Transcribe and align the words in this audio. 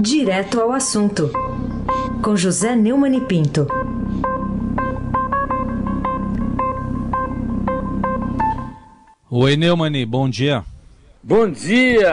Direto 0.00 0.60
ao 0.60 0.70
assunto, 0.70 1.28
com 2.22 2.36
José 2.36 2.76
Neumann 2.76 3.16
e 3.16 3.20
Pinto. 3.20 3.66
Oi, 9.28 9.56
Neumani, 9.56 10.06
bom 10.06 10.30
dia. 10.30 10.64
Bom 11.20 11.50
dia, 11.50 12.12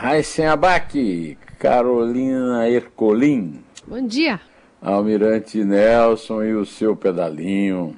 Raíssen 0.00 0.46
Abac, 0.46 1.38
Carolina 1.58 2.68
Ercolim. 2.68 3.64
Bom 3.86 4.06
dia. 4.06 4.38
Almirante 4.82 5.64
Nelson 5.64 6.42
e 6.44 6.54
o 6.54 6.66
seu 6.66 6.94
pedalinho. 6.94 7.96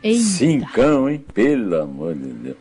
Eita. 0.00 0.22
Cincão, 0.22 1.08
hein? 1.08 1.24
Pelo 1.32 1.80
amor 1.80 2.14
de 2.14 2.28
Deus. 2.28 2.56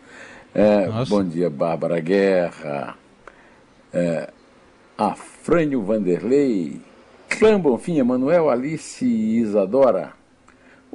É, 0.56 0.88
bom 1.10 1.24
dia, 1.24 1.50
Bárbara 1.50 2.00
Guerra. 2.00 2.96
É, 3.92 4.30
Afrânio 4.96 5.82
Vanderlei. 5.82 6.80
Clã 7.28 7.60
Bonfim, 7.60 7.98
Emanuel, 7.98 8.50
Alice 8.50 9.04
e 9.04 9.40
Isadora. 9.40 10.14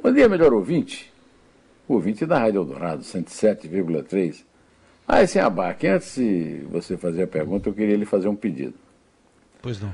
Bom 0.01 0.13
dia, 0.13 0.29
melhor 0.29 0.53
ouvinte. 0.53 1.11
Ouvinte 1.87 2.25
da 2.25 2.39
Rádio 2.39 2.59
Eldorado, 2.59 3.03
107,3. 3.03 4.45
Ah, 5.05 5.21
esse 5.23 5.37
é 5.37 5.41
abaque. 5.41 5.87
Antes 5.87 6.15
de 6.15 6.61
você 6.71 6.95
fazer 6.95 7.23
a 7.23 7.27
pergunta, 7.27 7.67
eu 7.67 7.73
queria 7.73 7.97
lhe 7.97 8.05
fazer 8.05 8.29
um 8.29 8.35
pedido. 8.35 8.75
Pois 9.61 9.81
não. 9.81 9.93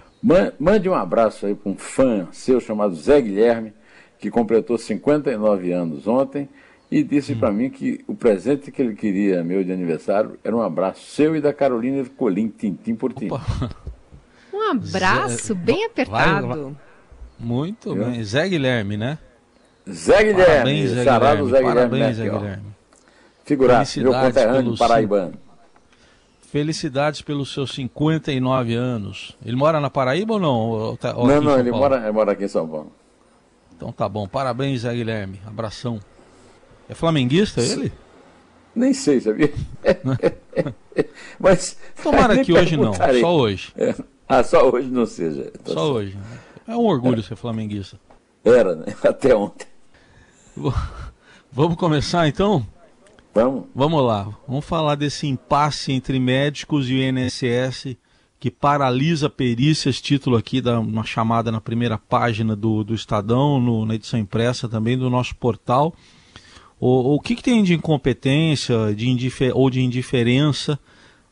Mande 0.60 0.88
um 0.88 0.94
abraço 0.94 1.48
aí 1.48 1.56
para 1.56 1.72
um 1.72 1.78
fã 1.78 2.28
seu 2.32 2.60
chamado 2.60 2.96
Zé 2.96 3.20
Guilherme, 3.20 3.74
que 4.20 4.30
completou 4.30 4.78
59 4.78 5.72
anos 5.72 6.08
ontem 6.08 6.48
e 6.92 7.04
disse 7.04 7.34
hum. 7.34 7.40
para 7.40 7.52
mim 7.52 7.70
que 7.70 8.04
o 8.08 8.16
presente 8.16 8.72
que 8.72 8.82
ele 8.82 8.96
queria 8.96 9.44
meu 9.44 9.64
de 9.64 9.72
aniversário 9.72 10.38
era 10.44 10.56
um 10.56 10.62
abraço 10.62 11.02
seu 11.06 11.36
e 11.36 11.42
da 11.42 11.54
Carolina 11.54 11.98
Ercolim, 11.98 12.50
tintim 12.50 12.96
por 12.96 13.14
tintim. 13.14 13.36
Um 14.54 14.72
abraço 14.72 15.48
Zé... 15.48 15.54
bem 15.54 15.86
apertado. 15.86 16.48
Vai, 16.48 16.58
vai. 16.58 16.76
Muito 17.38 17.90
Eu? 17.90 18.06
bem. 18.06 18.24
Zé 18.24 18.48
Guilherme, 18.48 18.96
né? 18.96 19.18
Zé 19.90 20.24
Guilherme, 20.24 20.46
Parabéns, 20.46 20.90
Zé 20.90 21.04
Guilherme. 21.04 21.50
Zé 21.50 21.62
Parabéns, 21.62 22.16
Zé 22.16 22.30
Guilherme. 22.30 22.66
Figuraço, 23.44 24.02
meu 24.02 24.14
conterrâneo 24.14 24.78
paraibano. 24.78 25.34
Felicidades 26.42 27.22
pelos 27.22 27.54
seus 27.54 27.76
59 27.76 28.74
anos. 28.74 29.38
Ele 29.46 29.56
mora 29.56 29.80
na 29.80 29.90
Paraíba 29.90 30.36
ou 30.36 30.40
não? 30.40 30.70
Ou 30.70 30.98
tá, 30.98 31.14
ou 31.16 31.28
não, 31.28 31.42
não, 31.42 31.60
ele 31.60 31.70
mora, 31.70 31.98
ele 31.98 32.12
mora 32.12 32.32
aqui 32.32 32.46
em 32.46 32.48
São 32.48 32.68
Paulo. 32.68 32.92
Então 33.76 33.92
tá 33.92 34.08
bom. 34.08 34.26
Parabéns, 34.26 34.82
Zé 34.82 34.94
Guilherme. 34.94 35.40
Abração. 35.46 36.00
É 36.90 36.94
flamenguista 36.94 37.62
ele? 37.62 37.92
Nem 38.76 38.94
sei, 38.94 39.22
sabia? 39.22 39.54
Mas. 41.40 41.78
Tomara 42.04 42.44
que 42.44 42.52
hoje 42.52 42.76
não, 42.76 42.94
só 42.94 43.36
hoje. 43.36 43.72
É. 43.78 43.96
Ah, 44.28 44.44
só 44.44 44.70
hoje 44.70 44.90
não 44.90 45.06
seja. 45.06 45.52
Tá 45.64 45.74
só 45.74 45.74
certo. 45.74 45.82
hoje. 45.82 46.18
É 46.68 46.76
um 46.76 46.86
orgulho 46.86 47.20
é. 47.20 47.24
ser 47.24 47.36
flamenguista. 47.36 48.00
Era, 48.44 48.76
né? 48.76 48.86
Até 49.04 49.36
ontem. 49.36 49.68
Vamos 51.52 51.78
começar 51.78 52.28
então? 52.28 52.66
Vamos. 53.34 53.66
Vamos 53.74 54.04
lá. 54.04 54.30
Vamos 54.48 54.66
falar 54.66 54.96
desse 54.96 55.28
impasse 55.28 55.92
entre 55.92 56.20
médicos 56.20 56.90
e 56.90 56.94
o 56.94 56.98
INSS 56.98 57.98
que 58.40 58.52
paralisa 58.52 59.30
perícias, 59.30 60.00
título 60.00 60.38
aqui 60.38 60.62
da 60.62 60.80
uma 60.80 61.04
chamada 61.04 61.52
na 61.52 61.60
primeira 61.60 61.98
página 61.98 62.56
do, 62.56 62.84
do 62.84 62.94
Estadão, 62.94 63.60
no, 63.60 63.86
na 63.86 63.96
edição 63.96 64.20
impressa 64.20 64.70
também 64.70 64.98
do 64.98 65.10
nosso 65.10 65.36
portal. 65.36 65.96
O, 66.80 67.16
o 67.16 67.20
que, 67.20 67.36
que 67.36 67.44
tem 67.44 67.64
de 67.64 67.74
incompetência 67.74 68.94
de 68.94 69.10
indifer, 69.10 69.52
ou 69.56 69.70
de 69.70 69.82
indiferença 69.82 70.78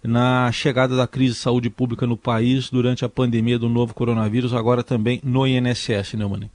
na 0.04 0.52
chegada 0.52 0.96
da 0.96 1.08
crise 1.08 1.34
de 1.34 1.40
saúde 1.40 1.70
pública 1.70 2.06
no 2.06 2.18
país 2.18 2.70
durante 2.70 3.06
a 3.06 3.10
pandemia 3.10 3.58
do 3.58 3.70
novo 3.70 3.94
coronavírus, 3.94 4.54
agora 4.54 4.84
também 4.84 5.22
no 5.24 5.48
INSS, 5.48 6.14
Neumann? 6.14 6.50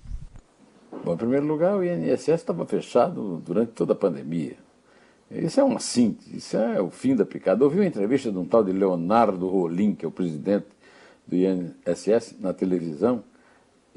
Bom, 1.05 1.15
em 1.15 1.17
primeiro 1.17 1.47
lugar, 1.47 1.77
o 1.77 1.85
INSS 1.85 2.29
estava 2.29 2.67
fechado 2.67 3.43
durante 3.45 3.73
toda 3.73 3.93
a 3.93 3.97
pandemia. 3.97 4.57
Isso 5.31 5.61
é 5.61 5.65
uma 5.65 5.81
síntese, 5.81 6.37
isso 6.37 6.57
é 6.57 6.81
o 6.81 6.91
fim 6.91 7.15
da 7.15 7.25
picada. 7.25 7.63
Eu 7.63 7.67
ouvi 7.67 7.79
uma 7.79 7.87
entrevista 7.87 8.33
de 8.33 8.39
um 8.39 8.47
tal 8.47 8.65
de 8.65 8.73
Leonardo 8.73 9.47
Rolim, 9.47 9.95
que 9.95 10.05
é 10.05 10.09
o 10.09 10.11
presidente 10.11 10.67
do 11.27 11.37
INSS, 11.37 12.37
na 12.41 12.55
televisão, 12.55 13.23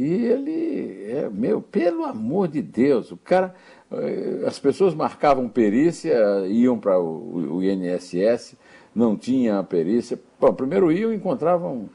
e 0.02 0.26
ele 0.26 1.12
é, 1.12 1.30
meu, 1.30 1.62
pelo 1.62 2.06
amor 2.06 2.48
de 2.48 2.60
Deus, 2.60 3.12
o 3.12 3.18
cara, 3.18 3.54
eh, 3.92 4.44
as 4.48 4.58
pessoas 4.58 4.96
marcavam 4.96 5.48
perícia, 5.48 6.18
iam 6.48 6.80
para 6.80 7.00
o, 7.00 7.62
INSS, 7.62 8.56
não 8.96 9.16
tinha 9.16 9.60
a 9.60 9.64
perícia. 9.64 10.20
Bom, 10.40 10.54
primeiro 10.56 10.92
iam 10.92 11.14
e 11.14 11.16
encontravam 11.16 11.88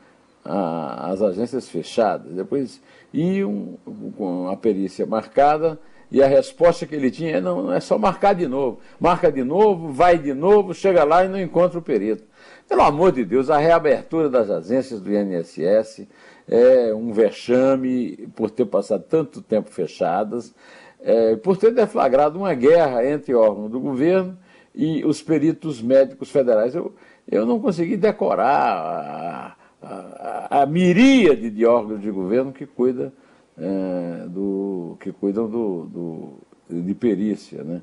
a, 0.45 1.11
as 1.11 1.21
agências 1.21 1.69
fechadas, 1.69 2.33
depois 2.33 2.81
iam 3.13 3.77
com 4.17 4.49
a 4.51 4.57
perícia 4.57 5.05
marcada 5.05 5.77
e 6.09 6.23
a 6.23 6.29
resposta 6.29 6.87
que 6.87 6.95
ele 6.95 7.11
tinha 7.11 7.39
é: 7.39 7.41
não, 7.41 7.73
é 7.73 7.81
só 7.81 7.99
marcar 7.99 8.35
de 8.35 8.47
novo. 8.47 8.79
Marca 9.01 9.33
de 9.33 9.43
novo, 9.43 9.93
vai 9.93 10.17
de 10.17 10.33
novo, 10.33 10.73
chega 10.73 11.03
lá 11.03 11.25
e 11.25 11.29
não 11.29 11.41
encontra 11.41 11.77
o 11.77 11.83
perito. 11.83 12.23
Pelo 12.69 12.83
amor 12.83 13.11
de 13.11 13.25
Deus, 13.25 13.51
a 13.51 13.59
reabertura 13.59 14.29
das 14.29 14.49
agências 14.49 15.01
do 15.01 15.13
INSS 15.13 16.07
é 16.49 16.95
um 16.95 17.13
vexame 17.13 18.29
por 18.35 18.51
ter 18.51 18.67
passado 18.67 19.05
tanto 19.09 19.43
tempo 19.43 19.71
fechadas, 19.71 20.55
é, 21.01 21.37
por 21.37 21.57
ter 21.57 21.73
deflagrado 21.73 22.39
uma 22.39 22.55
guerra 22.55 23.05
entre 23.05 23.35
órgãos 23.35 23.71
do 23.71 23.81
governo 23.81 24.37
e 24.75 25.05
os 25.05 25.23
peritos 25.23 25.83
médicos 25.83 26.31
federais. 26.31 26.75
Eu, 26.75 26.95
eu 27.29 27.45
não 27.45 27.59
consegui 27.61 27.97
decorar 27.97 28.47
a, 28.53 29.57
a, 29.83 30.63
a 30.63 30.67
miríade 30.67 31.51
de 31.51 31.67
órgãos 31.67 32.01
de 32.01 32.11
governo 32.11 32.53
que 32.53 32.67
cuida 32.67 33.13
é, 33.59 34.27
do, 34.29 34.97
que 35.01 35.13
cuidam 35.13 35.49
do, 35.49 35.87
do, 35.87 36.83
de 36.83 36.95
perícia, 36.95 37.65
né? 37.65 37.81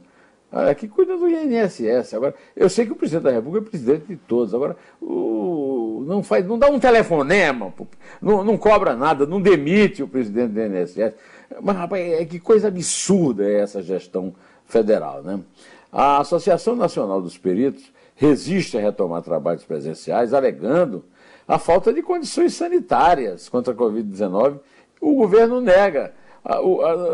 Ah, 0.56 0.76
que 0.76 0.88
cuidam 0.88 1.18
do 1.18 1.28
INSS. 1.28 2.14
Agora, 2.14 2.36
eu 2.56 2.70
sei 2.70 2.86
que 2.86 2.92
o 2.92 2.96
presidente 2.96 3.24
da 3.24 3.32
República 3.32 3.66
é 3.66 3.70
presidente 3.72 4.06
de 4.06 4.16
todos. 4.16 4.54
Agora, 4.54 4.78
o, 5.02 6.04
não, 6.08 6.22
faz, 6.22 6.46
não 6.46 6.60
dá 6.60 6.70
um 6.70 6.80
telefonema, 6.80 7.74
não, 8.22 8.44
não 8.44 8.56
cobra 8.56 8.96
nada, 8.96 9.26
não 9.26 9.42
demite 9.42 10.04
o 10.04 10.08
presidente 10.08 10.52
do 10.52 10.62
INSS. 10.62 11.16
Mas, 11.60 11.76
rapaz, 11.76 12.04
é, 12.04 12.24
que 12.24 12.40
coisa 12.40 12.68
absurda 12.68 13.44
é 13.44 13.62
essa 13.62 13.82
gestão 13.82 14.36
federal, 14.68 15.24
né? 15.24 15.40
A 15.92 16.20
Associação 16.20 16.76
Nacional 16.76 17.20
dos 17.20 17.36
Peritos 17.36 17.92
resiste 18.16 18.78
a 18.78 18.82
retomar 18.82 19.24
trabalhos 19.24 19.64
presenciais, 19.64 20.36
alegando 20.36 21.04
a 21.48 21.58
falta 21.58 21.92
de 21.92 22.04
condições 22.04 22.54
sanitárias 22.54 23.50
contra 23.50 23.74
a 23.74 23.76
Covid-19 23.76 24.60
o 25.04 25.16
governo 25.16 25.60
nega. 25.60 26.14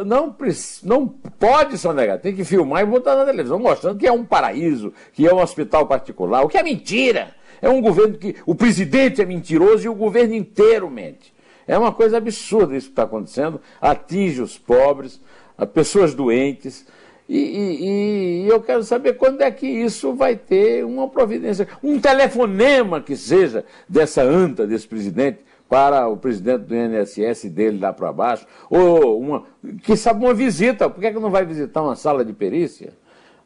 Não, 0.05 0.35
não 0.83 1.07
pode 1.39 1.77
só 1.77 1.93
negar, 1.93 2.17
tem 2.17 2.35
que 2.35 2.43
filmar 2.43 2.81
e 2.81 2.85
botar 2.85 3.15
na 3.15 3.25
televisão, 3.25 3.59
mostrando 3.59 3.99
que 3.99 4.07
é 4.07 4.11
um 4.11 4.25
paraíso, 4.25 4.91
que 5.13 5.27
é 5.27 5.33
um 5.33 5.39
hospital 5.39 5.85
particular, 5.85 6.43
o 6.43 6.47
que 6.47 6.57
é 6.57 6.63
mentira. 6.63 7.35
É 7.61 7.69
um 7.69 7.81
governo 7.81 8.17
que 8.17 8.35
o 8.45 8.55
presidente 8.55 9.21
é 9.21 9.25
mentiroso 9.25 9.85
e 9.85 9.89
o 9.89 9.93
governo 9.93 10.33
inteiro 10.33 10.89
mente. 10.89 11.33
É 11.67 11.77
uma 11.77 11.91
coisa 11.91 12.17
absurda 12.17 12.75
isso 12.75 12.87
que 12.87 12.93
está 12.93 13.03
acontecendo, 13.03 13.61
atinge 13.79 14.41
os 14.41 14.57
pobres, 14.57 15.21
as 15.57 15.69
pessoas 15.69 16.15
doentes. 16.15 16.87
E, 17.27 17.37
e, 17.37 18.45
e, 18.45 18.47
eu 18.47 18.59
quero 18.59 18.81
saber 18.81 19.13
quando 19.13 19.41
é 19.41 19.51
que 19.51 19.67
isso 19.67 20.15
vai 20.15 20.35
ter 20.35 20.83
uma 20.83 21.07
providência, 21.07 21.67
um 21.83 21.99
telefonema 21.99 22.99
que 22.99 23.15
seja 23.15 23.63
dessa 23.87 24.23
anta, 24.23 24.65
desse 24.65 24.87
presidente, 24.87 25.41
para 25.69 26.07
o 26.07 26.17
presidente 26.17 26.63
do 26.63 26.75
INSS 26.75 27.45
dele 27.45 27.79
lá 27.79 27.93
para 27.93 28.11
baixo, 28.11 28.45
ou 28.69 29.19
uma, 29.21 29.43
que 29.83 29.95
sabe 29.95 30.25
uma 30.25 30.33
visita, 30.33 30.89
por 30.89 30.99
que, 30.99 31.05
é 31.07 31.13
que 31.13 31.19
não 31.19 31.29
vai 31.29 31.45
visitar 31.45 31.83
uma 31.83 31.95
sala 31.95 32.25
de 32.25 32.33
perícia? 32.33 32.93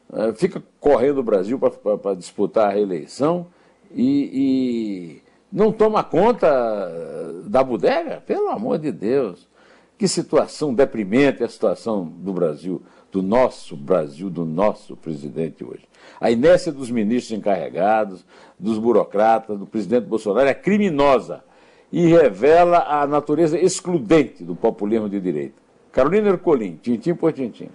Uh, 0.08 0.34
fica 0.34 0.62
correndo 0.80 1.18
o 1.18 1.22
Brasil 1.22 1.58
para 1.58 2.14
disputar 2.14 2.68
a 2.68 2.72
reeleição 2.72 3.46
e, 3.94 4.30
e, 4.32 5.22
não 5.52 5.70
toma 5.70 6.02
conta 6.02 6.48
da 7.44 7.62
bodega? 7.62 8.22
Pelo 8.26 8.48
amor 8.48 8.78
de 8.78 8.90
Deus. 8.90 9.46
Que 9.96 10.08
situação 10.08 10.74
deprimente 10.74 11.44
a 11.44 11.48
situação 11.48 12.04
do 12.04 12.32
Brasil, 12.32 12.82
do 13.12 13.22
nosso 13.22 13.76
Brasil, 13.76 14.28
do 14.28 14.44
nosso 14.44 14.96
presidente 14.96 15.62
hoje. 15.62 15.84
A 16.20 16.30
inércia 16.30 16.72
dos 16.72 16.90
ministros 16.90 17.38
encarregados, 17.38 18.24
dos 18.58 18.78
burocratas, 18.78 19.56
do 19.56 19.66
presidente 19.66 20.06
Bolsonaro 20.06 20.48
é 20.48 20.54
criminosa 20.54 21.44
e 21.94 22.08
revela 22.08 22.78
a 22.88 23.06
natureza 23.06 23.56
excludente 23.56 24.42
do 24.42 24.56
populismo 24.56 25.08
de 25.08 25.20
direita. 25.20 25.54
Carolina 25.92 26.30
Ercolim, 26.30 26.76
tintim 26.82 27.14
por 27.14 27.32
tintim. 27.32 27.68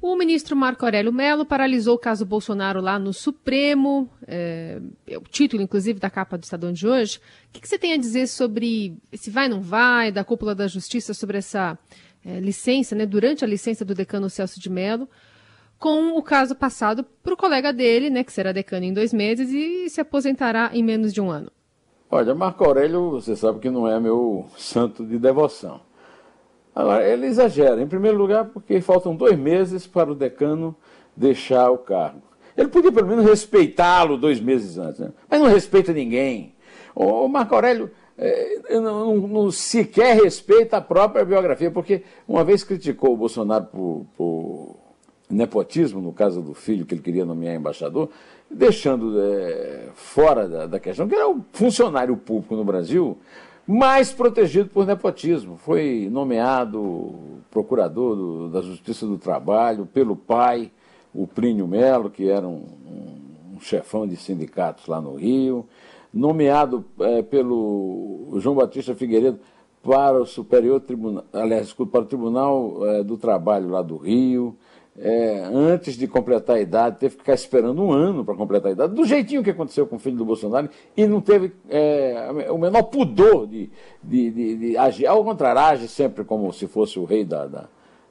O 0.00 0.14
ministro 0.14 0.54
Marco 0.54 0.84
Aurélio 0.84 1.12
Mello 1.12 1.44
paralisou 1.44 1.96
o 1.96 1.98
caso 1.98 2.24
Bolsonaro 2.24 2.80
lá 2.80 3.00
no 3.00 3.12
Supremo, 3.12 4.08
é, 4.28 4.80
é, 5.08 5.18
o 5.18 5.22
título, 5.22 5.60
inclusive, 5.60 5.98
da 5.98 6.08
capa 6.08 6.38
do 6.38 6.44
Estadão 6.44 6.72
de 6.72 6.86
hoje. 6.86 7.18
O 7.18 7.20
que, 7.54 7.60
que, 7.60 7.68
você 7.68 7.76
tem 7.76 7.94
a 7.94 7.96
dizer 7.96 8.28
sobre 8.28 8.96
se 9.12 9.28
vai 9.28 9.48
não 9.48 9.60
vai, 9.60 10.12
da 10.12 10.22
cúpula 10.22 10.54
da 10.54 10.68
justiça, 10.68 11.12
sobre 11.12 11.38
essa 11.38 11.76
é, 12.24 12.38
licença, 12.38 12.94
né, 12.94 13.04
durante 13.06 13.44
a 13.44 13.48
licença 13.48 13.84
do 13.84 13.92
decano 13.92 14.30
Celso 14.30 14.60
de 14.60 14.70
Mello? 14.70 15.08
com 15.80 16.18
o 16.18 16.22
caso 16.24 16.56
passado 16.56 17.04
para 17.22 17.32
o 17.32 17.36
colega 17.36 17.72
dele, 17.72 18.10
né, 18.10 18.24
que 18.24 18.32
será 18.32 18.50
decano 18.50 18.84
em 18.84 18.92
dois 18.92 19.12
meses 19.12 19.52
e 19.52 19.88
se 19.88 20.00
aposentará 20.00 20.70
em 20.74 20.82
menos 20.82 21.14
de 21.14 21.20
um 21.20 21.30
ano. 21.30 21.52
Olha, 22.10 22.34
Marco 22.34 22.64
Aurélio, 22.64 23.10
você 23.10 23.36
sabe 23.36 23.58
que 23.58 23.68
não 23.68 23.86
é 23.86 24.00
meu 24.00 24.46
santo 24.56 25.04
de 25.04 25.18
devoção. 25.18 25.80
Agora, 26.74 27.06
ele 27.06 27.26
exagera, 27.26 27.82
em 27.82 27.86
primeiro 27.86 28.16
lugar, 28.16 28.46
porque 28.46 28.80
faltam 28.80 29.14
dois 29.14 29.38
meses 29.38 29.86
para 29.86 30.10
o 30.10 30.14
decano 30.14 30.74
deixar 31.14 31.70
o 31.70 31.78
cargo. 31.78 32.22
Ele 32.56 32.68
podia 32.68 32.90
pelo 32.90 33.06
menos 33.06 33.24
respeitá-lo 33.24 34.16
dois 34.16 34.40
meses 34.40 34.78
antes, 34.78 35.00
né? 35.00 35.12
mas 35.28 35.40
não 35.40 35.48
respeita 35.48 35.92
ninguém. 35.92 36.54
O 36.94 37.28
Marco 37.28 37.54
Aurélio 37.54 37.90
é, 38.16 38.80
não, 38.80 39.16
não, 39.16 39.50
sequer 39.50 40.20
respeita 40.20 40.78
a 40.78 40.80
própria 40.80 41.24
biografia, 41.24 41.70
porque 41.70 42.02
uma 42.26 42.42
vez 42.42 42.64
criticou 42.64 43.12
o 43.12 43.16
Bolsonaro 43.16 43.66
por, 43.66 44.06
por 44.16 44.77
nepotismo, 45.30 46.00
no 46.00 46.12
caso 46.12 46.40
do 46.40 46.54
filho 46.54 46.86
que 46.86 46.94
ele 46.94 47.02
queria 47.02 47.24
nomear 47.24 47.54
embaixador, 47.54 48.08
deixando 48.50 49.20
é, 49.20 49.88
fora 49.94 50.48
da, 50.48 50.66
da, 50.66 50.80
questão 50.80 51.06
que 51.06 51.14
era 51.14 51.28
o 51.28 51.44
funcionário 51.52 52.16
público 52.16 52.56
no 52.56 52.64
Brasil 52.64 53.18
mais 53.66 54.10
protegido 54.10 54.70
por 54.70 54.86
nepotismo. 54.86 55.58
Foi 55.58 56.08
nomeado 56.10 57.14
procurador 57.50 58.16
do, 58.16 58.48
da 58.48 58.62
Justiça 58.62 59.06
do 59.06 59.18
Trabalho 59.18 59.84
pelo 59.84 60.16
pai, 60.16 60.70
o 61.14 61.26
Plínio 61.26 61.68
Melo, 61.68 62.08
que 62.08 62.28
era 62.30 62.46
um, 62.48 62.64
um, 63.54 63.60
chefão 63.60 64.06
de 64.06 64.16
sindicatos 64.16 64.86
lá 64.86 65.00
no 65.00 65.16
Rio, 65.16 65.66
nomeado 66.12 66.84
é, 67.00 67.20
pelo 67.20 68.30
João 68.38 68.54
Batista 68.54 68.94
Figueiredo 68.94 69.38
para 69.82 70.20
o 70.20 70.26
Superior 70.26 70.80
Tribunal, 70.80 71.24
aliás, 71.32 71.72
para 71.72 72.00
o 72.00 72.04
Tribunal 72.06 72.86
é, 72.86 73.02
do 73.02 73.18
Trabalho 73.18 73.68
lá 73.68 73.82
do 73.82 73.96
Rio 73.96 74.56
é, 75.00 75.48
antes 75.52 75.94
de 75.94 76.08
completar 76.08 76.56
a 76.56 76.60
idade, 76.60 76.98
teve 76.98 77.14
que 77.14 77.20
ficar 77.22 77.34
esperando 77.34 77.82
um 77.82 77.92
ano 77.92 78.24
para 78.24 78.34
completar 78.34 78.70
a 78.70 78.72
idade, 78.72 78.94
do 78.94 79.04
jeitinho 79.04 79.44
que 79.44 79.50
aconteceu 79.50 79.86
com 79.86 79.96
o 79.96 79.98
filho 79.98 80.16
do 80.16 80.24
Bolsonaro, 80.24 80.68
e 80.96 81.06
não 81.06 81.20
teve 81.20 81.52
é, 81.68 82.48
o 82.50 82.58
menor 82.58 82.82
pudor 82.84 83.46
de, 83.46 83.70
de, 84.02 84.30
de, 84.30 84.56
de, 84.56 84.76
agir. 84.76 85.06
Ao 85.06 85.22
contrário, 85.24 85.60
age 85.60 85.88
sempre 85.88 86.24
como 86.24 86.52
se 86.52 86.66
fosse 86.66 86.98
o 86.98 87.04
rei 87.04 87.24
da. 87.24 87.46
da 87.46 87.68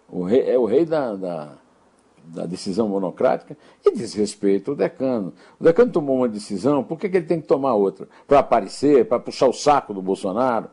o 0.09 0.23
rei, 0.23 0.49
é 0.49 0.57
o 0.57 0.63
rei 0.63 0.85
da, 0.85 1.15
da, 1.15 1.53
da, 2.23 2.45
decisão 2.45 2.87
monocrática 2.87 3.57
e 3.85 3.91
desrespeita 3.91 4.71
o 4.71 4.75
decano. 4.75 5.33
O 5.59 5.63
decano 5.65 5.91
tomou 5.91 6.17
uma 6.17 6.29
decisão, 6.29 6.83
por 6.83 6.97
que, 6.97 7.09
que 7.09 7.17
ele 7.17 7.25
tem 7.25 7.41
que 7.41 7.47
tomar 7.47 7.73
outra? 7.73 8.07
Para 8.25 8.39
aparecer, 8.39 9.05
para 9.05 9.19
puxar 9.19 9.47
o 9.47 9.53
saco 9.53 9.93
do 9.93 10.01
Bolsonaro? 10.01 10.69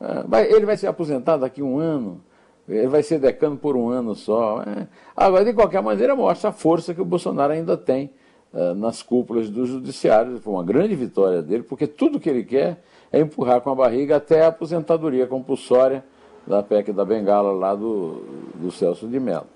É, 0.00 0.52
ele 0.52 0.66
vai 0.66 0.76
ser 0.76 0.88
aposentado 0.88 1.42
daqui 1.42 1.60
a 1.60 1.64
um 1.64 1.78
ano. 1.78 2.20
Ele 2.68 2.86
vai 2.86 3.02
ser 3.02 3.18
decano 3.18 3.56
por 3.56 3.76
um 3.76 3.88
ano 3.88 4.14
só. 4.14 4.62
É. 4.62 4.86
Agora, 5.16 5.44
de 5.44 5.52
qualquer 5.52 5.82
maneira, 5.82 6.14
mostra 6.14 6.50
a 6.50 6.52
força 6.52 6.94
que 6.94 7.00
o 7.00 7.04
Bolsonaro 7.04 7.52
ainda 7.52 7.76
tem 7.76 8.10
uh, 8.52 8.74
nas 8.74 9.02
cúpulas 9.02 9.50
do 9.50 9.66
judiciário. 9.66 10.38
Foi 10.38 10.54
uma 10.54 10.64
grande 10.64 10.94
vitória 10.94 11.42
dele, 11.42 11.62
porque 11.62 11.86
tudo 11.86 12.20
que 12.20 12.30
ele 12.30 12.44
quer 12.44 12.82
é 13.12 13.20
empurrar 13.20 13.60
com 13.60 13.70
a 13.70 13.74
barriga 13.74 14.16
até 14.16 14.44
a 14.44 14.48
aposentadoria 14.48 15.26
compulsória 15.26 16.04
da 16.46 16.62
PEC 16.62 16.92
da 16.92 17.04
Bengala 17.04 17.52
lá 17.52 17.74
do, 17.74 18.22
do 18.54 18.70
Celso 18.70 19.06
de 19.06 19.20
Mello. 19.20 19.46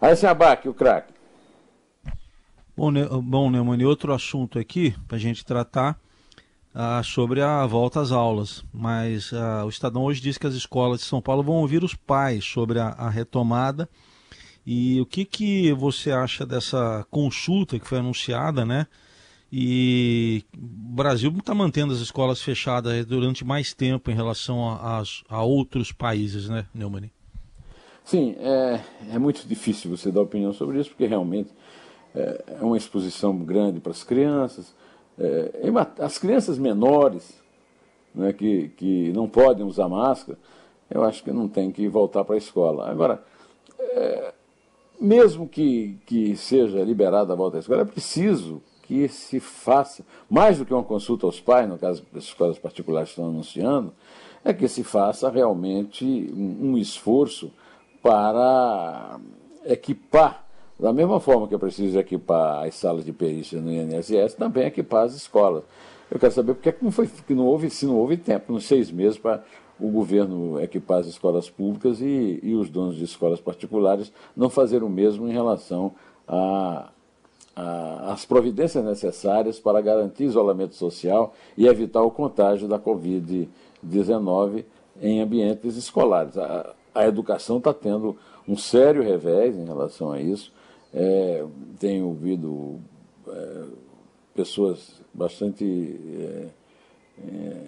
Aí 0.00 0.16
se 0.16 0.26
abaque 0.26 0.68
o 0.68 0.74
craque. 0.74 1.12
Bom, 2.76 2.90
ne 2.90 3.06
bom 3.06 3.50
Neumann, 3.50 3.84
outro 3.84 4.12
assunto 4.12 4.58
aqui 4.58 4.94
para 5.06 5.16
a 5.16 5.20
gente 5.20 5.44
tratar 5.44 5.98
ah, 6.74 7.02
sobre 7.02 7.42
a 7.42 7.66
volta 7.66 8.00
às 8.00 8.12
aulas, 8.12 8.64
mas 8.72 9.32
ah, 9.32 9.64
o 9.64 9.68
Estadão 9.68 10.04
hoje 10.04 10.20
diz 10.20 10.38
que 10.38 10.46
as 10.46 10.54
escolas 10.54 11.00
de 11.00 11.06
São 11.06 11.20
Paulo 11.20 11.42
vão 11.42 11.56
ouvir 11.56 11.84
os 11.84 11.94
pais 11.94 12.44
sobre 12.44 12.78
a, 12.78 12.88
a 12.88 13.10
retomada. 13.10 13.88
E 14.64 15.00
o 15.00 15.06
que, 15.06 15.24
que 15.24 15.72
você 15.72 16.12
acha 16.12 16.46
dessa 16.46 17.04
consulta 17.10 17.78
que 17.78 17.86
foi 17.86 17.98
anunciada, 17.98 18.64
né? 18.64 18.86
E 19.52 20.44
o 20.56 20.94
Brasil 20.94 21.30
está 21.36 21.54
mantendo 21.54 21.92
as 21.92 21.98
escolas 21.98 22.40
fechadas 22.40 23.04
durante 23.04 23.44
mais 23.44 23.74
tempo 23.74 24.10
em 24.10 24.14
relação 24.14 24.70
a, 24.70 25.02
a, 25.28 25.42
outros 25.42 25.92
países, 25.92 26.48
né, 26.48 26.64
Neumann? 26.72 27.10
Sim, 28.02 28.34
é, 28.38 28.80
é 29.10 29.18
muito 29.18 29.46
difícil 29.46 29.90
você 29.90 30.10
dar 30.10 30.22
opinião 30.22 30.54
sobre 30.54 30.80
isso, 30.80 30.88
porque 30.90 31.06
realmente 31.06 31.50
é, 32.14 32.44
é 32.60 32.64
uma 32.64 32.78
exposição 32.78 33.36
grande 33.36 33.78
para 33.78 33.92
as 33.92 34.02
crianças, 34.02 34.74
é, 35.18 35.50
as 35.98 36.18
crianças 36.18 36.58
menores, 36.58 37.40
né, 38.14 38.32
que, 38.32 38.68
que 38.76 39.12
não 39.12 39.28
podem 39.28 39.64
usar 39.64 39.88
máscara, 39.88 40.38
eu 40.90 41.02
acho 41.04 41.22
que 41.22 41.30
não 41.30 41.48
tem 41.48 41.70
que 41.70 41.88
voltar 41.88 42.24
para 42.24 42.34
a 42.34 42.38
escola. 42.38 42.90
Agora, 42.90 43.22
é, 43.78 44.32
mesmo 45.00 45.48
que, 45.48 45.98
que 46.06 46.36
seja 46.36 46.82
liberada 46.82 47.32
a 47.32 47.36
volta 47.36 47.56
à 47.56 47.60
escola, 47.60 47.82
é 47.82 47.84
preciso 47.84 48.62
que 48.82 49.08
se 49.08 49.40
faça, 49.40 50.04
mais 50.28 50.58
do 50.58 50.66
que 50.66 50.74
uma 50.74 50.82
consulta 50.82 51.26
aos 51.26 51.40
pais, 51.40 51.68
no 51.68 51.78
caso 51.78 52.04
das 52.12 52.24
escolas 52.24 52.58
particulares 52.58 53.10
estão 53.10 53.26
anunciando, 53.26 53.92
é 54.44 54.52
que 54.52 54.68
se 54.68 54.82
faça 54.82 55.30
realmente 55.30 56.04
um, 56.04 56.72
um 56.72 56.78
esforço 56.78 57.50
para 58.02 59.18
equipar 59.64 60.41
da 60.82 60.92
mesma 60.92 61.20
forma 61.20 61.46
que 61.46 61.54
é 61.54 61.58
preciso 61.58 61.96
equipar 61.96 62.66
as 62.66 62.74
salas 62.74 63.04
de 63.04 63.12
perícia 63.12 63.60
no 63.60 63.70
INSS, 63.70 64.34
também 64.34 64.66
equipar 64.66 65.04
as 65.04 65.14
escolas. 65.14 65.62
Eu 66.10 66.18
quero 66.18 66.32
saber 66.32 66.54
por 66.54 66.60
que 66.60 66.74
não, 66.82 66.90
foi, 66.90 67.06
que 67.06 67.34
não 67.34 67.46
houve, 67.46 67.70
se 67.70 67.86
não 67.86 67.96
houve 67.96 68.16
tempo, 68.16 68.52
nos 68.52 68.64
seis 68.66 68.90
meses, 68.90 69.16
para 69.16 69.44
o 69.78 69.88
governo 69.88 70.60
equipar 70.60 70.98
as 70.98 71.06
escolas 71.06 71.48
públicas 71.48 72.00
e, 72.00 72.40
e 72.42 72.54
os 72.56 72.68
donos 72.68 72.96
de 72.96 73.04
escolas 73.04 73.40
particulares 73.40 74.12
não 74.36 74.50
fazer 74.50 74.82
o 74.82 74.88
mesmo 74.88 75.28
em 75.28 75.32
relação 75.32 75.92
às 77.54 78.24
providências 78.24 78.84
necessárias 78.84 79.60
para 79.60 79.80
garantir 79.80 80.24
isolamento 80.24 80.74
social 80.74 81.32
e 81.56 81.68
evitar 81.68 82.02
o 82.02 82.10
contágio 82.10 82.66
da 82.66 82.78
Covid-19 82.80 84.64
em 85.00 85.20
ambientes 85.20 85.76
escolares. 85.76 86.36
A, 86.36 86.74
a 86.92 87.06
educação 87.06 87.58
está 87.58 87.72
tendo 87.72 88.16
um 88.48 88.56
sério 88.56 89.00
revés 89.00 89.56
em 89.56 89.64
relação 89.64 90.10
a 90.10 90.20
isso. 90.20 90.52
É, 90.94 91.44
tenho 91.78 92.06
ouvido 92.06 92.80
é, 93.28 93.64
pessoas 94.34 95.00
bastante 95.12 95.64
é, 95.64 96.48
é 97.18 97.62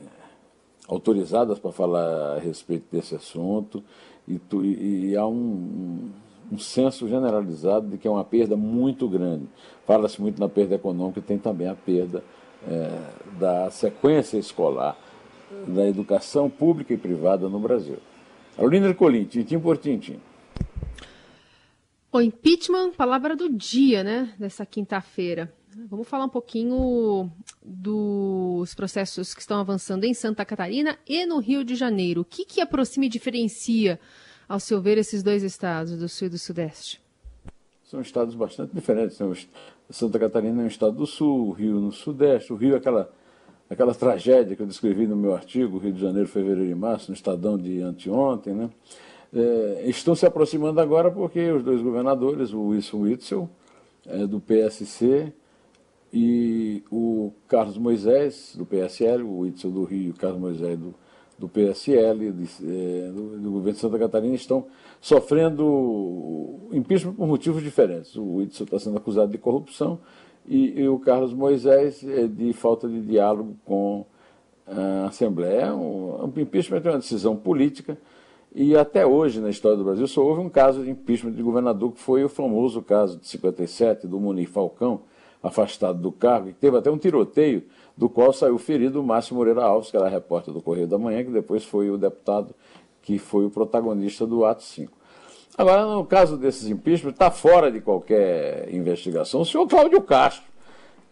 autorizadas 0.86 1.58
para 1.58 1.72
falar 1.72 2.36
a 2.36 2.38
respeito 2.38 2.84
desse 2.92 3.14
assunto 3.14 3.82
e, 4.28 4.38
tu, 4.38 4.64
e, 4.64 5.10
e 5.10 5.16
há 5.16 5.26
um, 5.26 6.10
um, 6.52 6.58
senso 6.58 7.08
generalizado 7.08 7.88
de 7.88 7.98
que 7.98 8.06
é 8.06 8.10
uma 8.10 8.24
perda 8.24 8.56
muito 8.56 9.08
grande. 9.08 9.46
Fala-se 9.86 10.20
muito 10.20 10.38
na 10.38 10.48
perda 10.48 10.74
econômica 10.74 11.20
e 11.20 11.22
tem 11.22 11.38
também 11.38 11.68
a 11.68 11.74
perda 11.74 12.22
é, 12.68 13.00
da 13.38 13.70
sequência 13.70 14.36
escolar 14.36 14.96
da 15.66 15.86
educação 15.86 16.50
pública 16.50 16.92
e 16.92 16.96
privada 16.96 17.48
no 17.48 17.58
Brasil. 17.58 17.96
Carolina 18.56 18.88
Ercolim, 18.88 19.24
tintim 19.24 19.58
por 19.58 19.78
tintim. 19.78 20.18
O 22.14 22.20
impeachment, 22.20 22.92
palavra 22.92 23.34
do 23.34 23.48
dia, 23.48 24.04
né? 24.04 24.32
Dessa 24.38 24.64
quinta-feira. 24.64 25.52
Vamos 25.90 26.06
falar 26.06 26.26
um 26.26 26.28
pouquinho 26.28 27.28
dos 27.60 28.72
processos 28.72 29.34
que 29.34 29.40
estão 29.40 29.58
avançando 29.58 30.04
em 30.04 30.14
Santa 30.14 30.44
Catarina 30.44 30.96
e 31.08 31.26
no 31.26 31.40
Rio 31.40 31.64
de 31.64 31.74
Janeiro. 31.74 32.20
O 32.20 32.24
que, 32.24 32.44
que 32.44 32.60
aproxima 32.60 33.06
e 33.06 33.08
diferencia, 33.08 33.98
ao 34.48 34.60
seu 34.60 34.80
ver, 34.80 34.96
esses 34.96 35.24
dois 35.24 35.42
estados, 35.42 35.98
do 35.98 36.08
Sul 36.08 36.28
e 36.28 36.30
do 36.30 36.38
Sudeste? 36.38 37.02
São 37.82 38.00
estados 38.00 38.36
bastante 38.36 38.72
diferentes. 38.72 39.18
Santa 39.90 40.16
Catarina 40.16 40.62
é 40.62 40.66
um 40.66 40.68
estado 40.68 40.94
do 40.94 41.08
Sul, 41.08 41.48
o 41.48 41.50
Rio 41.50 41.80
no 41.80 41.90
Sudeste. 41.90 42.52
O 42.52 42.56
Rio 42.56 42.74
é 42.74 42.76
aquela, 42.76 43.12
aquela 43.68 43.92
tragédia 43.92 44.54
que 44.54 44.62
eu 44.62 44.68
descrevi 44.68 45.04
no 45.08 45.16
meu 45.16 45.34
artigo, 45.34 45.78
Rio 45.78 45.92
de 45.92 46.00
Janeiro, 46.00 46.28
Fevereiro 46.28 46.70
e 46.70 46.76
Março, 46.76 47.10
no 47.10 47.16
Estadão 47.16 47.58
de 47.58 47.80
anteontem, 47.80 48.54
né? 48.54 48.70
É, 49.34 49.82
estão 49.86 50.14
se 50.14 50.24
aproximando 50.24 50.80
agora 50.80 51.10
porque 51.10 51.50
os 51.50 51.62
dois 51.62 51.82
governadores, 51.82 52.52
o 52.52 52.68
Wilson 52.68 52.98
Witzel, 52.98 53.50
é, 54.06 54.26
do 54.26 54.38
PSC, 54.40 55.32
e 56.12 56.84
o 56.92 57.32
Carlos 57.48 57.76
Moisés, 57.76 58.54
do 58.56 58.64
PSL, 58.64 59.24
o 59.24 59.40
Witzel 59.40 59.72
do 59.72 59.82
Rio 59.82 60.02
e 60.02 60.10
o 60.10 60.14
Carlos 60.14 60.40
Moisés 60.40 60.78
do, 60.78 60.94
do 61.36 61.48
PSL, 61.48 62.30
de, 62.30 62.44
é, 62.62 63.10
do, 63.10 63.36
do, 63.36 63.50
governo 63.50 63.72
de 63.72 63.78
Santa 63.78 63.98
Catarina, 63.98 64.36
estão 64.36 64.66
sofrendo 65.00 66.68
impeachment 66.72 67.14
por 67.14 67.26
motivos 67.26 67.60
diferentes. 67.60 68.14
O 68.14 68.36
Witzel 68.36 68.64
está 68.64 68.78
sendo 68.78 68.96
acusado 68.96 69.32
de 69.32 69.38
corrupção 69.38 69.98
e, 70.46 70.82
e 70.82 70.88
o 70.88 71.00
Carlos 71.00 71.34
Moisés 71.34 72.04
é 72.04 72.28
de 72.28 72.52
falta 72.52 72.88
de 72.88 73.00
diálogo 73.00 73.56
com 73.64 74.06
a 74.64 75.06
Assembleia. 75.06 75.74
Um 75.74 76.32
impeachment 76.36 76.82
é 76.84 76.90
uma 76.90 76.98
decisão 76.98 77.34
política 77.34 77.98
e 78.54 78.76
até 78.76 79.04
hoje, 79.04 79.40
na 79.40 79.50
história 79.50 79.76
do 79.76 79.82
Brasil, 79.82 80.06
só 80.06 80.22
houve 80.22 80.40
um 80.40 80.48
caso 80.48 80.84
de 80.84 80.90
impeachment 80.90 81.32
de 81.32 81.42
governador, 81.42 81.92
que 81.92 82.00
foi 82.00 82.22
o 82.24 82.28
famoso 82.28 82.80
caso 82.82 83.18
de 83.18 83.26
57 83.26 84.06
do 84.06 84.20
Munir 84.20 84.48
Falcão, 84.48 85.00
afastado 85.42 85.98
do 86.00 86.12
cargo, 86.12 86.48
que 86.48 86.54
teve 86.54 86.78
até 86.78 86.90
um 86.90 86.96
tiroteio, 86.96 87.64
do 87.96 88.08
qual 88.08 88.32
saiu 88.32 88.56
ferido 88.56 89.00
o 89.00 89.04
Márcio 89.04 89.34
Moreira 89.34 89.64
Alves, 89.64 89.90
que 89.90 89.96
era 89.96 90.08
repórter 90.08 90.54
do 90.54 90.62
Correio 90.62 90.86
da 90.86 90.96
Manhã, 90.96 91.24
que 91.24 91.30
depois 91.30 91.64
foi 91.64 91.90
o 91.90 91.98
deputado 91.98 92.54
que 93.02 93.18
foi 93.18 93.44
o 93.44 93.50
protagonista 93.50 94.26
do 94.26 94.44
ato 94.44 94.62
5. 94.62 94.90
Agora, 95.56 95.84
no 95.86 96.04
caso 96.04 96.36
desses 96.36 96.68
impeachment, 96.68 97.10
está 97.10 97.30
fora 97.30 97.70
de 97.70 97.80
qualquer 97.80 98.72
investigação 98.74 99.42
o 99.42 99.44
senhor 99.44 99.66
Cláudio 99.68 100.00
Castro, 100.00 100.44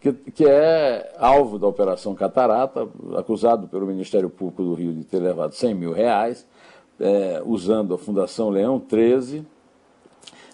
que, 0.01 0.11
que 0.11 0.45
é 0.45 1.13
alvo 1.17 1.57
da 1.57 1.67
Operação 1.67 2.13
Catarata, 2.13 2.87
acusado 3.15 3.67
pelo 3.67 3.85
Ministério 3.85 4.29
Público 4.29 4.63
do 4.63 4.73
Rio 4.73 4.93
de 4.93 5.05
ter 5.05 5.19
levado 5.19 5.53
100 5.53 5.75
mil 5.75 5.93
reais, 5.93 6.45
é, 7.03 7.41
usando 7.45 7.93
a 7.93 7.97
Fundação 7.97 8.49
Leão 8.49 8.79
13, 8.79 9.45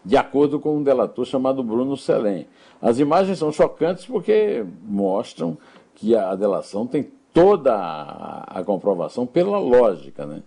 de 0.04 0.18
acordo 0.18 0.60
com 0.60 0.78
um 0.78 0.84
delator 0.84 1.24
chamado 1.24 1.62
Bruno 1.62 1.96
Selem. 1.96 2.48
As 2.82 2.98
imagens 2.98 3.38
são 3.38 3.52
chocantes 3.52 4.08
porque 4.08 4.66
mostram 4.84 5.56
que 5.94 6.16
a 6.16 6.34
delação 6.34 6.88
tem 6.88 7.12
toda 7.32 7.76
a, 7.76 8.60
a 8.60 8.64
comprovação 8.64 9.28
pela 9.28 9.60
lógica, 9.60 10.26
né? 10.26 10.42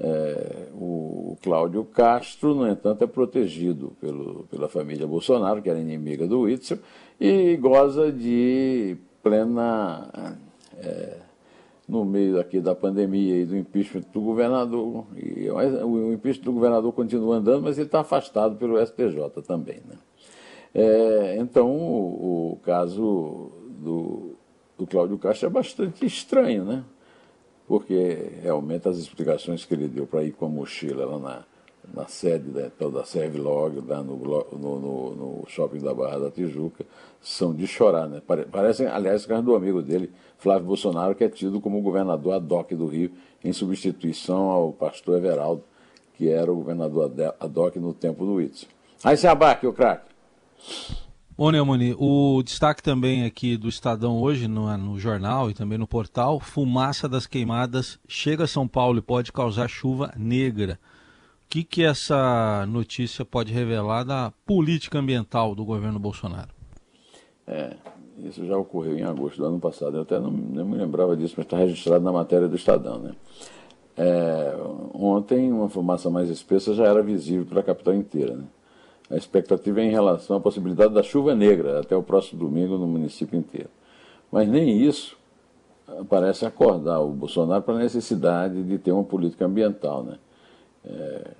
É, 0.00 0.68
o 0.74 1.36
Cláudio 1.42 1.82
Castro, 1.82 2.54
no 2.54 2.68
entanto, 2.68 3.02
é 3.02 3.06
protegido 3.06 3.96
pelo, 4.00 4.44
pela 4.50 4.68
família 4.68 5.06
Bolsonaro, 5.06 5.62
que 5.62 5.70
era 5.70 5.80
inimiga 5.80 6.26
do 6.26 6.42
Witzel, 6.42 6.78
e 7.18 7.56
goza 7.56 8.12
de 8.12 8.96
plena. 9.22 10.36
É, 10.78 11.27
no 11.88 12.04
meio 12.04 12.38
aqui 12.38 12.60
da 12.60 12.74
pandemia 12.74 13.36
e 13.36 13.46
do 13.46 13.56
impeachment 13.56 14.04
do 14.12 14.20
governador. 14.20 15.06
E, 15.16 15.48
o 15.50 16.12
impeachment 16.12 16.44
do 16.44 16.52
governador 16.52 16.92
continua 16.92 17.36
andando, 17.36 17.62
mas 17.62 17.78
ele 17.78 17.86
está 17.86 18.00
afastado 18.00 18.56
pelo 18.56 18.78
STJ 18.84 19.30
também. 19.46 19.80
Né? 19.88 19.96
É, 20.74 21.36
então, 21.38 21.70
o, 21.70 22.52
o 22.52 22.56
caso 22.62 23.50
do, 23.80 24.36
do 24.76 24.86
Cláudio 24.86 25.16
Castro 25.18 25.46
é 25.46 25.50
bastante 25.50 26.04
estranho, 26.04 26.64
né? 26.64 26.84
porque 27.66 28.32
realmente 28.42 28.88
as 28.88 28.96
explicações 28.96 29.64
que 29.64 29.74
ele 29.74 29.88
deu 29.88 30.06
para 30.06 30.24
ir 30.24 30.32
com 30.32 30.46
a 30.46 30.48
mochila 30.48 31.04
lá 31.04 31.18
na, 31.18 31.44
na 31.94 32.06
sede 32.06 32.50
da, 32.50 32.66
então, 32.66 32.90
da 32.90 33.04
Servilog, 33.04 33.82
lá 33.86 34.02
no, 34.02 34.16
no, 34.16 34.46
no, 34.52 35.14
no, 35.14 35.44
shopping 35.48 35.78
da 35.78 35.94
Barra 35.94 36.18
da 36.18 36.30
Tijuca, 36.30 36.84
são 37.20 37.54
de 37.54 37.66
chorar. 37.66 38.08
Né? 38.08 38.22
Parecem, 38.50 38.86
aliás, 38.86 39.26
caso 39.26 39.42
do 39.42 39.54
amigo 39.54 39.82
dele, 39.82 40.10
Flávio 40.38 40.66
Bolsonaro, 40.66 41.14
que 41.14 41.24
é 41.24 41.28
tido 41.28 41.60
como 41.60 41.80
governador 41.80 42.34
ad 42.34 42.54
hoc 42.54 42.72
do 42.72 42.86
Rio, 42.86 43.10
em 43.42 43.52
substituição 43.52 44.50
ao 44.50 44.72
pastor 44.72 45.18
Everaldo, 45.18 45.64
que 46.14 46.28
era 46.28 46.52
o 46.52 46.56
governador 46.56 47.12
ad 47.40 47.58
hoc 47.58 47.76
no 47.76 47.92
tempo 47.92 48.24
do 48.24 48.40
Itzel. 48.40 48.68
Aí 49.04 49.16
se 49.16 49.26
abaque, 49.26 49.66
o 49.66 49.72
craque. 49.72 50.08
Ô 51.40 51.52
Neumani, 51.52 51.94
o 51.96 52.42
destaque 52.42 52.82
também 52.82 53.24
aqui 53.24 53.56
do 53.56 53.68
Estadão 53.68 54.20
hoje, 54.20 54.48
no, 54.48 54.76
no, 54.76 54.98
jornal 54.98 55.48
e 55.48 55.54
também 55.54 55.78
no 55.78 55.86
portal, 55.86 56.40
fumaça 56.40 57.08
das 57.08 57.28
queimadas 57.28 57.96
chega 58.08 58.42
a 58.42 58.48
São 58.48 58.66
Paulo 58.66 58.98
e 58.98 59.02
pode 59.02 59.30
causar 59.30 59.68
chuva 59.68 60.12
negra. 60.16 60.80
Que, 61.48 61.64
que 61.64 61.82
essa 61.82 62.66
notícia 62.66 63.24
pode 63.24 63.52
revelar 63.52 64.04
da 64.04 64.32
política 64.44 64.98
ambiental 64.98 65.54
do 65.54 65.64
governo 65.64 65.98
Bolsonaro? 65.98 66.50
É, 67.46 67.74
isso 68.18 68.44
já 68.46 68.56
ocorreu 68.56 68.98
em 68.98 69.02
agosto 69.02 69.38
do 69.38 69.46
ano 69.46 69.58
passado. 69.58 69.96
Eu 69.96 70.02
até 70.02 70.20
não, 70.20 70.30
não 70.30 70.66
me 70.66 70.76
lembrava 70.76 71.16
disso, 71.16 71.34
mas 71.38 71.46
está 71.46 71.56
registrado 71.56 72.04
na 72.04 72.12
matéria 72.12 72.46
do 72.46 72.56
Estadão. 72.56 72.98
Né? 72.98 73.12
É, 73.96 74.54
ontem, 74.92 75.50
uma 75.50 75.70
fumaça 75.70 76.10
mais 76.10 76.28
espessa 76.28 76.74
já 76.74 76.84
era 76.84 77.02
visível 77.02 77.46
para 77.46 77.60
a 77.60 77.62
capital 77.62 77.94
inteira. 77.94 78.36
Né? 78.36 78.44
A 79.10 79.16
expectativa 79.16 79.80
é 79.80 79.84
em 79.84 79.90
relação 79.90 80.36
à 80.36 80.40
possibilidade 80.40 80.92
da 80.92 81.02
chuva 81.02 81.34
negra 81.34 81.80
até 81.80 81.96
o 81.96 82.02
próximo 82.02 82.40
domingo 82.40 82.76
no 82.76 82.86
município 82.86 83.38
inteiro. 83.38 83.70
Mas 84.30 84.46
nem 84.46 84.82
isso 84.82 85.16
parece 86.10 86.44
acordar 86.44 87.00
o 87.00 87.08
Bolsonaro 87.08 87.62
para 87.62 87.74
a 87.74 87.78
necessidade 87.78 88.62
de 88.62 88.76
ter 88.76 88.92
uma 88.92 89.04
política 89.04 89.46
ambiental. 89.46 90.04
Né? 90.04 90.18
É, 90.88 91.30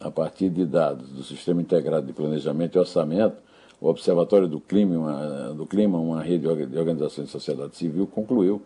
a 0.00 0.10
partir 0.10 0.48
de 0.48 0.64
dados 0.64 1.08
do 1.10 1.22
Sistema 1.22 1.60
Integrado 1.60 2.06
de 2.06 2.12
Planejamento 2.12 2.76
e 2.76 2.78
Orçamento, 2.78 3.36
o 3.80 3.88
Observatório 3.88 4.48
do 4.48 4.60
Clima, 4.60 4.96
uma, 4.96 5.54
do 5.54 5.66
Clima, 5.66 5.98
uma 5.98 6.22
rede 6.22 6.46
de 6.66 6.78
organizações 6.78 7.26
de 7.26 7.32
sociedade 7.32 7.76
civil, 7.76 8.06
concluiu 8.06 8.62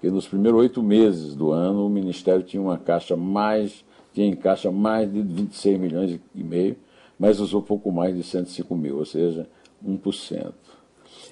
que 0.00 0.10
nos 0.10 0.26
primeiros 0.26 0.60
oito 0.60 0.82
meses 0.82 1.36
do 1.36 1.52
ano 1.52 1.86
o 1.86 1.90
Ministério 1.90 2.42
tinha 2.42 2.60
uma 2.60 2.78
caixa 2.78 3.16
mais, 3.16 3.84
tinha 4.12 4.26
em 4.26 4.34
caixa 4.34 4.70
mais 4.70 5.12
de 5.12 5.22
26 5.22 5.78
milhões 5.78 6.20
e 6.34 6.42
meio 6.42 6.76
mas 7.22 7.38
usou 7.38 7.62
pouco 7.62 7.92
mais 7.92 8.16
de 8.16 8.24
105 8.24 8.74
mil, 8.74 8.98
ou 8.98 9.04
seja, 9.04 9.46
1%. 9.86 10.52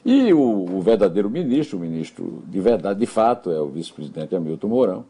E 0.05 0.33
o, 0.33 0.77
o 0.77 0.81
verdadeiro 0.81 1.29
ministro, 1.29 1.79
o 1.79 1.81
ministro 1.81 2.45
de 2.47 2.61
verdade, 2.61 3.01
de 3.01 3.07
fato, 3.07 3.51
é 3.51 3.61
o 3.61 3.67
vice-presidente 3.67 4.37
Hamilton 4.37 4.69
Mourão, 4.69 5.05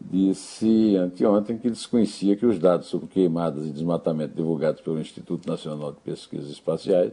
disse 0.00 0.96
anteontem 0.96 1.58
que 1.58 1.68
desconhecia 1.68 2.36
que 2.36 2.46
os 2.46 2.58
dados 2.58 2.88
sobre 2.88 3.08
queimadas 3.08 3.66
e 3.66 3.70
desmatamento 3.70 4.34
divulgados 4.34 4.80
pelo 4.80 5.00
Instituto 5.00 5.48
Nacional 5.48 5.92
de 5.92 5.98
Pesquisas 6.00 6.50
Espaciais 6.50 7.12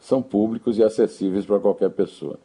são 0.00 0.20
públicos 0.20 0.78
e 0.78 0.82
acessíveis 0.82 1.46
para 1.46 1.60
qualquer 1.60 1.90
pessoa. 1.90 2.38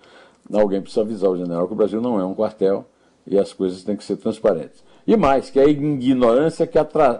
Alguém 0.51 0.81
precisa 0.81 1.01
avisar 1.01 1.29
o 1.29 1.37
general 1.37 1.67
que 1.67 1.73
o 1.73 1.75
Brasil 1.77 2.01
não 2.01 2.19
é 2.19 2.25
um 2.25 2.33
quartel 2.33 2.85
e 3.25 3.37
as 3.37 3.51
coisas 3.53 3.83
têm 3.83 3.95
que 3.95 4.03
ser 4.03 4.17
transparentes. 4.17 4.83
E 5.05 5.17
mais, 5.17 5.49
que 5.49 5.59
é 5.59 5.63
a 5.63 5.69
ignorância 5.69 6.67
que 6.67 6.77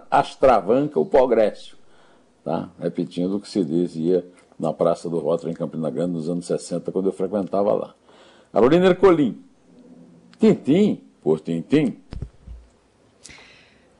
astravanca 0.09 0.99
o 0.99 1.05
progresso 1.05 1.79
tá? 2.43 2.69
repetindo 2.79 3.35
o 3.35 3.39
que 3.39 3.47
se 3.47 3.63
dizia 3.63 4.25
na 4.57 4.73
Praça 4.73 5.09
do 5.09 5.19
Rótulo, 5.19 5.51
em 5.51 5.55
Campina 5.55 5.89
Grande, 5.89 6.13
nos 6.13 6.29
anos 6.29 6.45
60, 6.45 6.91
quando 6.91 7.05
eu 7.05 7.11
frequentava 7.11 7.71
lá. 7.73 7.93
Carolina 8.51 8.87
Ercolim, 8.87 9.39
Tintim 10.39 11.01
por 11.21 11.39
Tintim. 11.39 11.97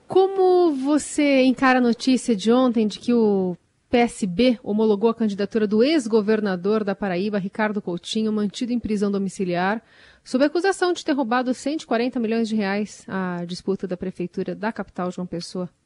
Como 0.10 0.74
você 0.74 1.44
encara 1.44 1.78
a 1.78 1.82
notícia 1.82 2.36
de 2.36 2.51
ontem 2.51 2.88
de 2.88 2.98
que 2.98 3.13
o 3.13 3.56
PSB 3.92 4.60
homologou 4.63 5.12
a 5.12 5.13
candidatura 5.13 5.68
do 5.68 5.84
ex-governador 5.84 6.84
da 6.84 6.96
Paraíba, 6.96 7.38
Ricardo 7.38 7.80
Coutinho, 7.80 8.34
mantido 8.34 8.74
em 8.74 8.80
prisão 8.80 9.12
domiciliar, 9.12 9.84
sob 10.24 10.44
acusação 10.44 10.94
de 10.94 11.06
ter 11.06 11.12
roubado 11.12 11.54
140 11.54 12.20
milhões 12.20 12.50
de 12.50 12.56
reais 12.56 13.06
à 13.08 13.46
disputa 13.46 13.88
da 13.88 13.96
prefeitura 13.96 14.56
da 14.56 14.74
capital, 14.74 15.12
João 15.12 15.28
Pessoa? 15.28 15.70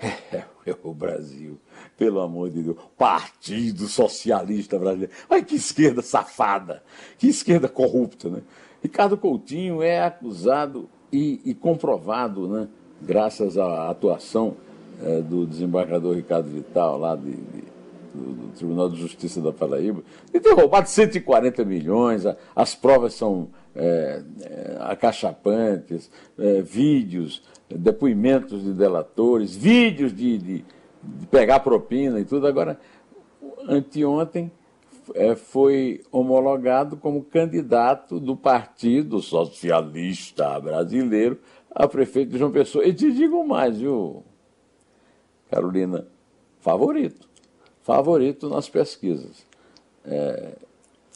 É, 0.00 0.44
é, 0.64 0.76
o 0.84 0.94
Brasil, 0.94 1.58
pelo 1.96 2.20
amor 2.20 2.50
de 2.50 2.62
Deus. 2.62 2.76
Partido 2.96 3.88
Socialista 3.88 4.78
Brasileiro. 4.78 5.12
Olha 5.28 5.42
que 5.42 5.56
esquerda 5.56 6.02
safada, 6.02 6.84
que 7.18 7.26
esquerda 7.26 7.68
corrupta, 7.68 8.28
né? 8.28 8.42
Ricardo 8.80 9.18
Coutinho 9.18 9.82
é 9.82 10.00
acusado 10.04 10.88
e, 11.12 11.40
e 11.44 11.54
comprovado, 11.54 12.48
né? 12.48 12.68
Graças 13.00 13.56
à 13.56 13.88
atuação 13.90 14.56
é, 15.02 15.20
do 15.20 15.46
desembargador 15.46 16.16
Ricardo 16.16 16.48
Vital, 16.48 16.98
lá 16.98 17.14
de, 17.14 17.30
de, 17.30 17.64
do, 18.14 18.32
do, 18.32 18.48
Tribunal 18.56 18.88
de 18.88 19.00
Justiça 19.00 19.40
da 19.40 19.52
Paraíba, 19.52 20.02
de 20.32 20.40
ter 20.40 20.52
roubado 20.52 20.88
140 20.88 21.64
milhões. 21.64 22.24
as 22.56 22.74
provas 22.74 23.14
são 23.14 23.48
é, 23.74 24.22
é, 24.40 24.76
acachapantes, 24.80 26.10
vídeos 26.64 27.42
depoimentos 27.70 28.64
de 28.64 28.72
delatores, 28.72 29.54
vídeos 29.54 30.14
de, 30.14 30.38
de, 30.38 30.64
de 31.02 31.26
pegar 31.30 31.60
propina 31.60 32.18
e 32.18 32.24
tudo. 32.24 32.46
Agora, 32.46 32.80
anteontem 33.68 34.50
é, 35.14 35.34
foi 35.34 36.02
homologado 36.10 36.96
como 36.96 37.24
candidato 37.24 38.18
do 38.18 38.36
Partido 38.36 39.20
Socialista 39.20 40.58
Brasileiro 40.60 41.38
a 41.70 41.86
prefeito 41.86 42.32
de 42.32 42.38
João 42.38 42.50
Pessoa. 42.50 42.84
E 42.84 42.92
te 42.92 43.12
digo 43.12 43.46
mais, 43.46 43.78
viu, 43.78 44.24
Carolina? 45.50 46.06
Favorito. 46.60 47.28
Favorito 47.82 48.48
nas 48.48 48.68
pesquisas. 48.68 49.46
É, 50.04 50.56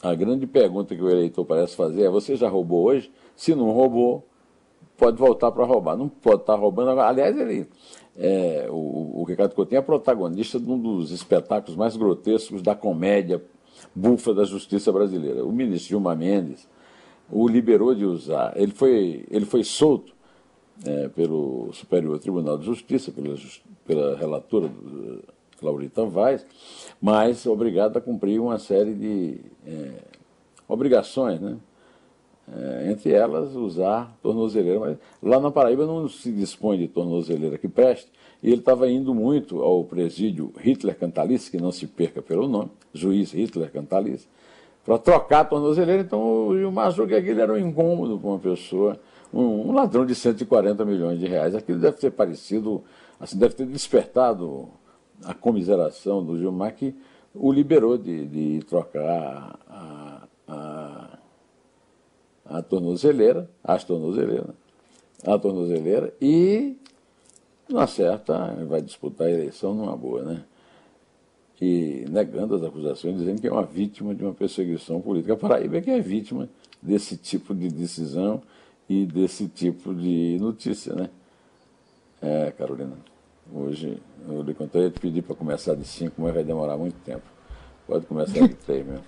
a 0.02 0.14
grande 0.14 0.46
pergunta 0.46 0.94
que 0.94 1.02
o 1.02 1.10
eleitor 1.10 1.44
parece 1.44 1.76
fazer 1.76 2.04
é: 2.04 2.10
você 2.10 2.36
já 2.36 2.48
roubou 2.48 2.84
hoje? 2.84 3.10
Se 3.36 3.54
não 3.54 3.70
roubou, 3.70 4.26
pode 4.96 5.16
voltar 5.16 5.50
para 5.52 5.64
roubar. 5.64 5.96
Não 5.96 6.08
pode 6.08 6.42
estar 6.42 6.54
tá 6.54 6.58
roubando 6.58 6.90
agora. 6.90 7.08
Aliás, 7.08 7.36
ele, 7.38 7.68
é, 8.16 8.66
o, 8.70 9.20
o 9.20 9.24
Ricardo 9.24 9.54
Coutinho 9.54 9.78
é 9.78 9.82
protagonista 9.82 10.58
de 10.58 10.70
um 10.70 10.78
dos 10.78 11.10
espetáculos 11.10 11.76
mais 11.76 11.96
grotescos 11.96 12.62
da 12.62 12.74
comédia 12.74 13.42
bufa 13.94 14.32
da 14.34 14.44
justiça 14.44 14.92
brasileira. 14.92 15.44
O 15.44 15.52
ministro 15.52 15.90
Gilmar 15.90 16.16
Mendes 16.16 16.68
o 17.30 17.48
liberou 17.48 17.94
de 17.94 18.04
usar. 18.04 18.52
Ele 18.56 18.72
foi, 18.72 19.24
ele 19.30 19.46
foi 19.46 19.64
solto 19.64 20.12
é, 20.84 21.08
pelo 21.08 21.72
Superior 21.72 22.18
Tribunal 22.18 22.58
de 22.58 22.66
Justiça, 22.66 23.10
pela, 23.10 23.36
pela 23.86 24.16
relatora 24.16 24.68
do, 24.68 25.22
Laurita 25.62 26.04
Vaz, 26.04 26.44
mas 27.00 27.46
obrigado 27.46 27.96
a 27.96 28.00
cumprir 28.00 28.40
uma 28.40 28.58
série 28.58 28.94
de 28.94 29.40
é, 29.64 29.92
obrigações, 30.66 31.40
né? 31.40 31.56
É, 32.54 32.90
entre 32.90 33.12
elas, 33.12 33.54
usar 33.54 34.14
tornozeleira. 34.22 34.78
Mas 34.78 34.98
lá 35.22 35.40
na 35.40 35.50
Paraíba 35.50 35.86
não 35.86 36.06
se 36.08 36.30
dispõe 36.30 36.76
de 36.76 36.86
tornozeleira 36.86 37.56
que 37.56 37.68
preste. 37.68 38.10
E 38.42 38.48
ele 38.48 38.60
estava 38.60 38.90
indo 38.90 39.14
muito 39.14 39.62
ao 39.62 39.84
presídio 39.84 40.52
Hitler 40.58 40.98
Cantalice, 40.98 41.50
que 41.50 41.56
não 41.56 41.72
se 41.72 41.86
perca 41.86 42.20
pelo 42.20 42.48
nome, 42.48 42.70
juiz 42.92 43.32
Hitler 43.32 43.70
Cantalice, 43.70 44.26
para 44.84 44.98
trocar 44.98 45.40
a 45.40 45.44
tornozeleira. 45.44 46.02
Então 46.02 46.48
o 46.48 46.58
Gilmar 46.58 46.92
que 46.94 47.14
aquilo 47.14 47.40
era 47.40 47.52
um 47.52 47.58
incômodo 47.58 48.18
para 48.18 48.28
uma 48.28 48.38
pessoa, 48.38 49.00
um, 49.32 49.68
um, 49.68 49.72
ladrão 49.72 50.04
de 50.04 50.14
140 50.14 50.84
milhões 50.84 51.18
de 51.18 51.26
reais. 51.26 51.54
Aquilo 51.54 51.78
deve 51.78 51.96
ter 51.96 52.10
parecido 52.10 52.82
assim, 53.18 53.38
deve 53.38 53.54
ter 53.54 53.66
despertado 53.66 54.68
a 55.24 55.32
comiseração 55.32 56.22
do 56.22 56.36
Gilmar 56.36 56.74
que 56.74 56.94
o 57.34 57.50
liberou 57.50 57.96
de, 57.96 58.26
de 58.26 58.64
trocar 58.66 59.58
a, 59.68 60.01
a 62.44 62.62
tornozeleira, 62.62 63.48
as 63.62 63.84
tornozeleiras, 63.84 64.54
a 65.24 65.38
tornozeleira 65.38 66.12
e, 66.20 66.76
na 67.68 67.86
certa, 67.86 68.54
vai 68.66 68.82
disputar 68.82 69.28
a 69.28 69.30
eleição 69.30 69.74
numa 69.74 69.96
boa, 69.96 70.22
né? 70.22 70.44
E 71.60 72.04
negando 72.10 72.56
as 72.56 72.62
acusações, 72.62 73.18
dizendo 73.18 73.40
que 73.40 73.46
é 73.46 73.52
uma 73.52 73.62
vítima 73.62 74.14
de 74.14 74.24
uma 74.24 74.34
perseguição 74.34 75.00
política. 75.00 75.34
A 75.34 75.36
Paraíba 75.36 75.76
é 75.76 75.80
que 75.80 75.90
é 75.90 76.00
vítima 76.00 76.48
desse 76.80 77.16
tipo 77.16 77.54
de 77.54 77.68
decisão 77.68 78.42
e 78.88 79.06
desse 79.06 79.46
tipo 79.46 79.94
de 79.94 80.38
notícia, 80.40 80.92
né? 80.94 81.08
É, 82.20 82.50
Carolina. 82.50 82.96
Hoje, 83.52 84.00
eu 84.28 84.42
lhe 84.42 84.54
contei, 84.54 84.84
eu 84.84 84.90
te 84.90 85.00
pedi 85.00 85.22
para 85.22 85.34
começar 85.36 85.74
de 85.74 85.84
5, 85.84 86.20
mas 86.20 86.34
vai 86.34 86.42
demorar 86.42 86.76
muito 86.76 86.96
tempo. 87.04 87.24
Pode 87.86 88.06
começar 88.06 88.46
de 88.46 88.54
3 88.54 88.86
mesmo. 88.86 89.04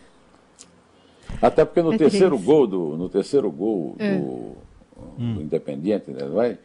Até 1.40 1.64
porque 1.64 1.82
no 1.82 1.92
é 1.92 1.98
terceiro 1.98 2.36
três. 2.36 2.44
gol 2.44 2.66
do, 2.66 2.96
no 2.96 3.08
terceiro 3.08 3.50
gol 3.50 3.96
é. 3.98 4.16
do, 4.16 4.24
hum. 5.18 5.34
do 5.34 5.42
Independiente, 5.42 6.10
né, 6.10 6.24
vai, 6.26 6.58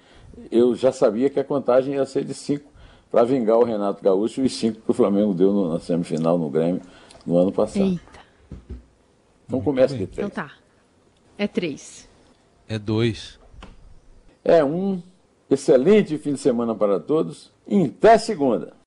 eu 0.51 0.75
já 0.75 0.91
sabia 0.91 1.29
que 1.29 1.39
a 1.39 1.43
contagem 1.43 1.95
ia 1.95 2.05
ser 2.05 2.23
de 2.23 2.33
5 2.33 2.69
para 3.11 3.23
vingar 3.23 3.57
o 3.57 3.63
Renato 3.63 4.03
Gaúcho 4.03 4.41
e 4.43 4.49
5 4.49 4.81
que 4.81 4.91
o 4.91 4.93
Flamengo 4.93 5.33
deu 5.33 5.51
no, 5.51 5.73
na 5.73 5.79
semifinal 5.79 6.37
no 6.37 6.49
Grêmio 6.49 6.81
no 7.25 7.37
ano 7.37 7.51
passado. 7.51 7.85
Eita. 7.85 8.19
Então 9.45 9.61
começa 9.61 9.97
de 9.97 10.05
3. 10.05 10.27
Então 10.27 10.29
tá. 10.29 10.53
É 11.37 11.47
3. 11.47 12.07
É 12.67 12.77
2. 12.77 13.39
É 14.43 14.63
um 14.63 15.01
excelente 15.49 16.17
fim 16.17 16.33
de 16.33 16.39
semana 16.39 16.75
para 16.75 16.99
todos. 16.99 17.51
E 17.67 17.85
até 17.85 18.17
segunda. 18.17 18.73